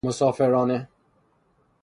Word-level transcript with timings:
مسافرانه 0.05 0.87